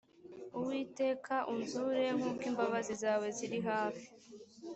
[0.57, 4.07] uwiteka unzure nk’uko imbabazi zawe ziri hafi